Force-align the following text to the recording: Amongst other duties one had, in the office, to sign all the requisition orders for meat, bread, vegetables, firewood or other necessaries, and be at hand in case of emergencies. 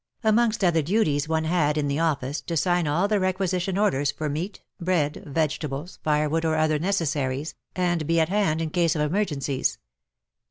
Amongst 0.23 0.63
other 0.63 0.81
duties 0.81 1.29
one 1.29 1.43
had, 1.43 1.77
in 1.77 1.87
the 1.87 1.99
office, 1.99 2.41
to 2.41 2.57
sign 2.57 2.87
all 2.87 3.07
the 3.07 3.19
requisition 3.19 3.77
orders 3.77 4.09
for 4.09 4.29
meat, 4.29 4.63
bread, 4.79 5.21
vegetables, 5.27 5.99
firewood 6.03 6.43
or 6.43 6.55
other 6.55 6.79
necessaries, 6.79 7.53
and 7.75 8.07
be 8.07 8.19
at 8.19 8.29
hand 8.29 8.63
in 8.63 8.71
case 8.71 8.95
of 8.95 9.01
emergencies. 9.01 9.77